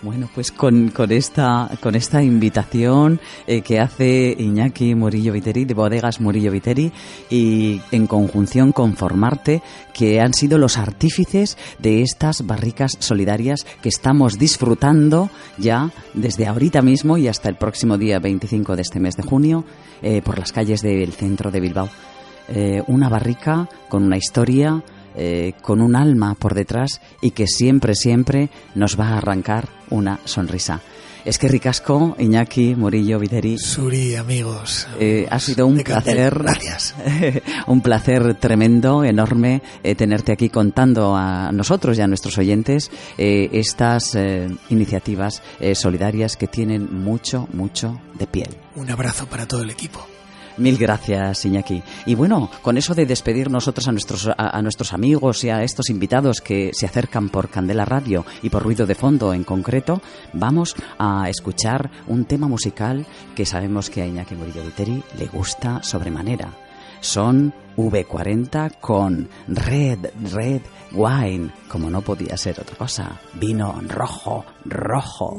[0.03, 5.73] Bueno, pues con, con, esta, con esta invitación eh, que hace Iñaki Murillo Viteri, de
[5.73, 6.93] Bodegas Murillo Viteri,
[7.31, 9.63] y en conjunción con Formarte,
[9.95, 16.83] que han sido los artífices de estas barricas solidarias que estamos disfrutando ya desde ahorita
[16.83, 19.65] mismo y hasta el próximo día 25 de este mes de junio
[20.03, 21.89] eh, por las calles del centro de Bilbao.
[22.49, 24.83] Eh, una barrica con una historia,
[25.17, 30.21] eh, con un alma por detrás y que siempre, siempre nos va a arrancar una
[30.25, 30.83] sonrisa.
[31.27, 33.59] Es que ricasco, Iñaki, Murillo, Viteri.
[33.59, 34.87] Suri, amigos.
[35.01, 36.39] Eh, ha sido un placer.
[36.39, 36.95] Gracias.
[37.67, 43.49] un placer tremendo, enorme, eh, tenerte aquí contando a nosotros y a nuestros oyentes eh,
[43.53, 44.17] estas
[44.69, 45.43] iniciativas
[45.75, 48.57] solidarias que tienen mucho, mucho de piel.
[48.77, 50.07] Un abrazo para todo el equipo.
[50.59, 51.83] Mil gracias, Iñaki.
[52.07, 55.63] Y bueno, con eso de despedir nosotros a nuestros, a, a, nuestros amigos y a
[55.63, 60.01] estos invitados que se acercan por Candela Radio y por Ruido de Fondo en concreto,
[60.33, 65.83] vamos a escuchar un tema musical que sabemos que a Iñaki Murillo Viteri le gusta
[65.83, 66.53] sobremanera.
[67.01, 73.21] Son V40 con Red, Red Wine, como no podía ser otra cosa.
[73.35, 75.39] Vino rojo, rojo.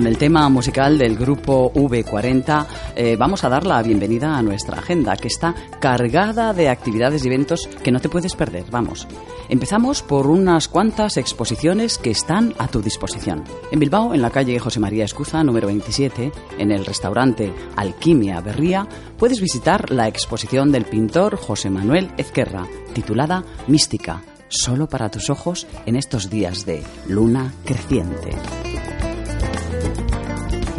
[0.00, 4.78] Con el tema musical del grupo V40 eh, vamos a dar la bienvenida a nuestra
[4.78, 8.64] agenda, que está cargada de actividades y eventos que no te puedes perder.
[8.70, 9.06] Vamos.
[9.50, 13.44] Empezamos por unas cuantas exposiciones que están a tu disposición.
[13.70, 18.88] En Bilbao, en la calle José María Escuza, número 27, en el restaurante Alquimia Berría,
[19.18, 25.66] puedes visitar la exposición del pintor José Manuel Ezquerra, titulada Mística, solo para tus ojos
[25.84, 28.30] en estos días de luna creciente.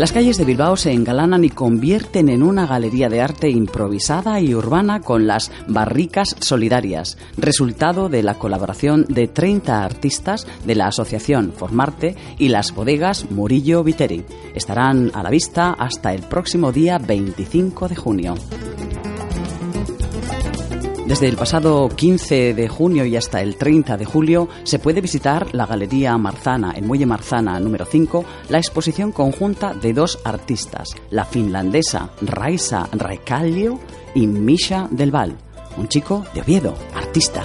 [0.01, 4.55] Las calles de Bilbao se engalanan y convierten en una galería de arte improvisada y
[4.55, 11.53] urbana con las barricas solidarias, resultado de la colaboración de 30 artistas de la asociación
[11.55, 14.25] Formarte y las bodegas Murillo Viteri.
[14.55, 18.33] Estarán a la vista hasta el próximo día 25 de junio.
[21.11, 25.53] Desde el pasado 15 de junio y hasta el 30 de julio se puede visitar
[25.53, 31.25] la Galería Marzana, en Muelle Marzana número 5, la exposición conjunta de dos artistas, la
[31.25, 33.77] finlandesa Raisa Raikallio
[34.15, 35.35] y Misha Del Val,
[35.75, 37.43] un chico de Oviedo, artista.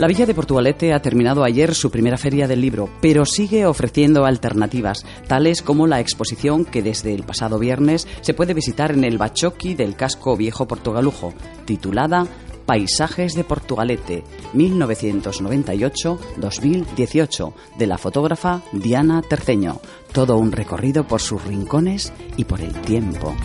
[0.00, 4.24] La Villa de Portugalete ha terminado ayer su primera feria del libro, pero sigue ofreciendo
[4.24, 9.18] alternativas, tales como la exposición que desde el pasado viernes se puede visitar en el
[9.18, 11.34] Bachoqui del casco viejo portugalujo,
[11.66, 12.26] titulada
[12.64, 14.24] Paisajes de Portugalete,
[14.54, 19.82] 1998-2018, de la fotógrafa Diana Terceño.
[20.12, 23.36] Todo un recorrido por sus rincones y por el tiempo.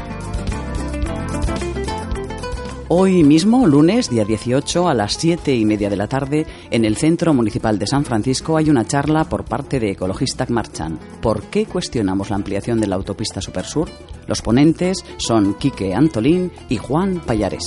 [2.87, 6.97] Hoy mismo, lunes, día 18, a las 7 y media de la tarde, en el
[6.97, 10.99] Centro Municipal de San Francisco hay una charla por parte de Ecologistas Marchan.
[11.19, 13.89] ¿Por qué cuestionamos la ampliación de la autopista Supersur?
[14.27, 17.65] Los ponentes son Quique Antolín y Juan Payares.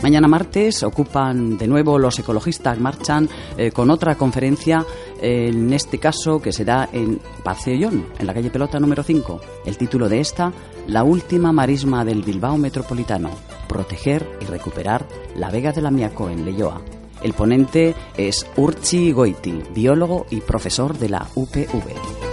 [0.00, 4.84] Mañana martes ocupan de nuevo los ecologistas marchan eh, con otra conferencia,
[5.22, 9.40] en este caso que será en Paseo en la calle Pelota número 5.
[9.64, 10.52] El título de esta,
[10.88, 13.30] La última marisma del Bilbao Metropolitano,
[13.68, 15.06] proteger y recuperar
[15.36, 16.82] la Vega de la Miaco en Leyoa.
[17.22, 22.31] El ponente es Urchi Goiti, biólogo y profesor de la UPV.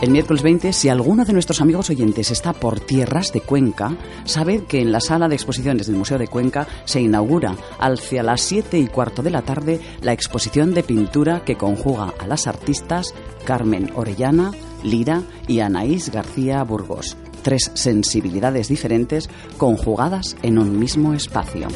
[0.00, 4.62] El miércoles 20, si alguno de nuestros amigos oyentes está por tierras de Cuenca, sabed
[4.62, 8.78] que en la sala de exposiciones del Museo de Cuenca se inaugura hacia las 7
[8.78, 13.90] y cuarto de la tarde la exposición de pintura que conjuga a las artistas Carmen
[13.94, 17.18] Orellana, Lira y Anaís García Burgos.
[17.42, 19.28] Tres sensibilidades diferentes
[19.58, 21.68] conjugadas en un mismo espacio.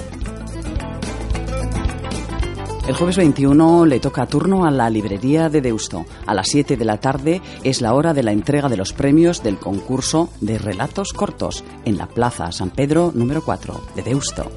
[2.87, 6.05] El jueves 21 le toca turno a la librería de Deusto.
[6.27, 9.43] A las 7 de la tarde es la hora de la entrega de los premios
[9.43, 14.51] del concurso de relatos cortos en la Plaza San Pedro número 4 de Deusto.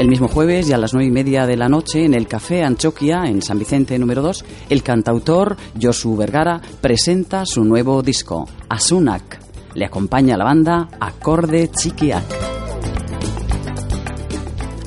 [0.00, 2.64] El mismo jueves y a las nueve y media de la noche en el Café
[2.64, 9.40] Anchoquia en San Vicente número 2, el cantautor Josu Vergara presenta su nuevo disco, Asunak.
[9.74, 12.47] Le acompaña la banda Acorde Chiquiac.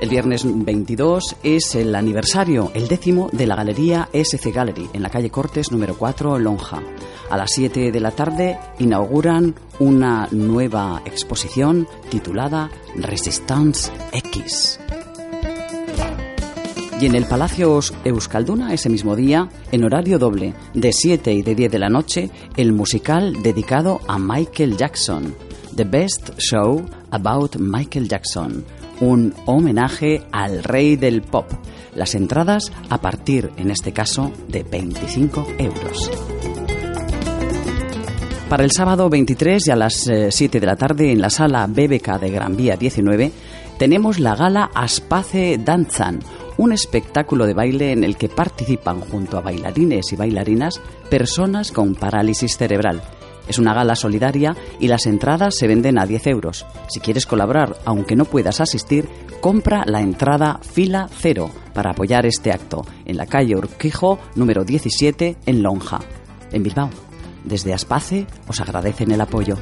[0.00, 5.10] El viernes 22 es el aniversario, el décimo, de la Galería SC Gallery, en la
[5.10, 6.80] calle Cortes número 4, Lonja.
[7.30, 14.78] A las 7 de la tarde inauguran una nueva exposición titulada Resistance X.
[17.00, 21.42] Y en el Palacio Eus- Euskalduna, ese mismo día, en horario doble, de 7 y
[21.42, 25.34] de 10 de la noche, el musical dedicado a Michael Jackson,
[25.74, 28.64] The Best Show About Michael Jackson,
[29.00, 31.46] un homenaje al rey del pop.
[31.94, 36.10] Las entradas a partir, en este caso, de 25 euros.
[38.48, 41.66] Para el sábado 23 y a las eh, 7 de la tarde en la sala
[41.66, 43.30] BBK de Gran Vía 19
[43.78, 46.20] tenemos la gala Aspace Danzan,
[46.56, 50.80] un espectáculo de baile en el que participan junto a bailarines y bailarinas
[51.10, 53.02] personas con parálisis cerebral.
[53.48, 56.66] Es una gala solidaria y las entradas se venden a 10 euros.
[56.88, 59.08] Si quieres colaborar, aunque no puedas asistir,
[59.40, 65.36] compra la entrada fila cero para apoyar este acto en la calle Urquijo número 17
[65.46, 66.00] en Lonja,
[66.52, 66.90] en Bilbao.
[67.44, 69.56] Desde Aspace os agradecen el apoyo.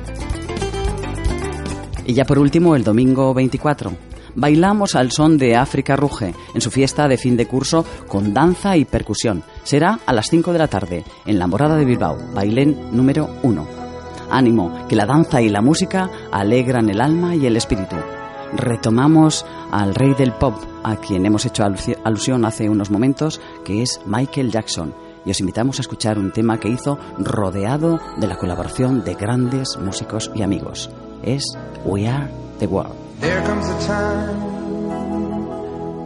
[2.07, 3.93] Y ya por último, el domingo 24.
[4.37, 8.77] Bailamos al son de África Ruge en su fiesta de fin de curso con danza
[8.77, 9.43] y percusión.
[9.65, 13.76] Será a las 5 de la tarde en la Morada de Bilbao, bailén número 1.
[14.31, 17.97] Ánimo, que la danza y la música alegran el alma y el espíritu.
[18.55, 20.55] Retomamos al rey del pop,
[20.85, 24.95] a quien hemos hecho alusi- alusión hace unos momentos, que es Michael Jackson.
[25.25, 29.77] Y os invitamos a escuchar un tema que hizo rodeado de la colaboración de grandes
[29.79, 30.91] músicos y amigos.
[31.23, 31.45] Es
[31.85, 32.29] We Are
[32.61, 32.95] the World.
[33.21, 34.37] There comes a time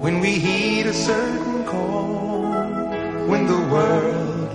[0.01, 4.49] when we heed a certain call, when the world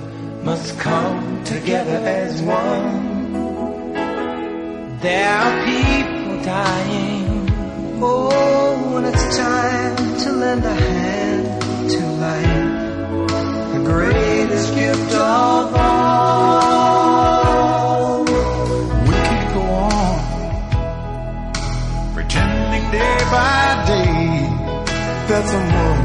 [0.43, 3.14] must come together as one.
[5.06, 7.47] There are people dying.
[8.01, 11.45] Oh, when it's time to lend a hand
[11.91, 12.74] to life,
[13.74, 16.26] the greatest gift of all.
[18.24, 19.62] We can go
[19.93, 20.18] on
[22.16, 24.49] pretending day by day
[25.30, 26.03] that someone,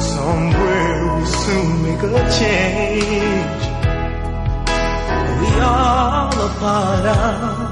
[0.00, 3.62] somewhere will soon make a change.
[5.40, 7.71] We all a part of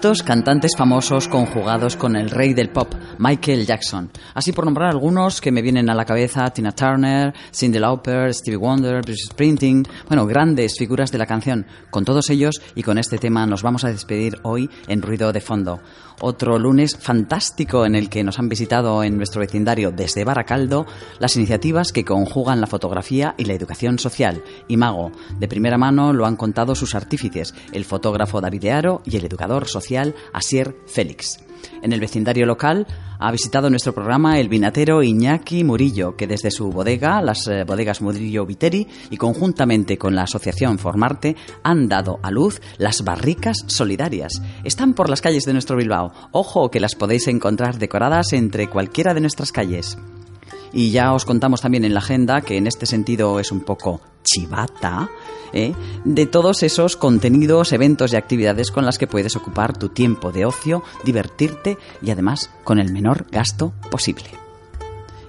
[0.00, 4.10] ¿Cuántos cantantes famosos conjugados con el rey del pop, Michael Jackson?
[4.34, 8.56] Así por nombrar algunos que me vienen a la cabeza, Tina Turner, Cyndi Lauper, Stevie
[8.56, 11.66] Wonder, Bruce Springsteen, bueno, grandes figuras de la canción.
[11.90, 15.40] Con todos ellos y con este tema nos vamos a despedir hoy en Ruido de
[15.40, 15.80] Fondo.
[16.20, 20.84] Otro lunes fantástico en el que nos han visitado en nuestro vecindario desde Baracaldo
[21.20, 24.42] las iniciativas que conjugan la fotografía y la educación social.
[24.66, 29.16] Y Mago, de primera mano lo han contado sus artífices, el fotógrafo David Aro y
[29.16, 31.38] el educador social Asier Félix.
[31.82, 32.86] En el vecindario local
[33.18, 38.00] ha visitado nuestro programa el vinatero Iñaki Murillo, que desde su bodega, las eh, bodegas
[38.00, 44.42] Murillo Viteri, y conjuntamente con la asociación Formarte, han dado a luz las barricas solidarias.
[44.64, 46.12] Están por las calles de nuestro Bilbao.
[46.32, 49.98] Ojo que las podéis encontrar decoradas entre cualquiera de nuestras calles.
[50.72, 54.00] Y ya os contamos también en la agenda, que en este sentido es un poco
[54.22, 55.08] chivata,
[55.52, 55.74] ¿eh?
[56.04, 60.44] de todos esos contenidos, eventos y actividades con las que puedes ocupar tu tiempo de
[60.44, 64.47] ocio, divertirte y además con el menor gasto posible.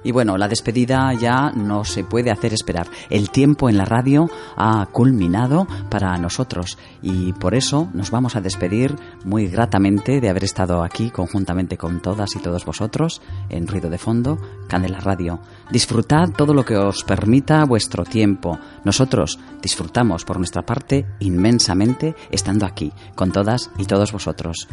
[0.03, 2.87] Y bueno, la despedida ya no se puede hacer esperar.
[3.09, 8.41] El tiempo en la radio ha culminado para nosotros y por eso nos vamos a
[8.41, 8.95] despedir
[9.25, 13.97] muy gratamente de haber estado aquí conjuntamente con todas y todos vosotros en Ruido de
[13.97, 14.37] Fondo,
[14.67, 15.39] Candela Radio.
[15.71, 18.59] Disfrutad todo lo que os permita vuestro tiempo.
[18.83, 24.67] Nosotros disfrutamos por nuestra parte inmensamente estando aquí con todas y todos vosotros.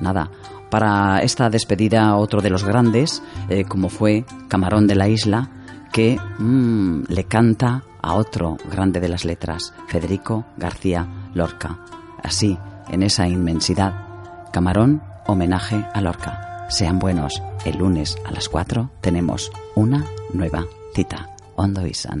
[0.00, 0.30] Nada,
[0.70, 5.50] para esta despedida otro de los grandes, eh, como fue Camarón de la Isla,
[5.92, 11.78] que mm, le canta a otro grande de las letras, Federico García Lorca.
[12.22, 12.56] Así,
[12.88, 16.66] en esa inmensidad, Camarón, homenaje a Lorca.
[16.68, 21.28] Sean buenos, el lunes a las 4 tenemos una nueva cita.
[21.56, 22.20] Hondo y San.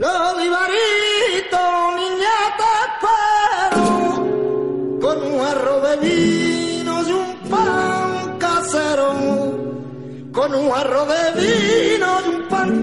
[5.00, 6.49] Con un arroz
[10.32, 12.82] Con un arroz de vino y un pan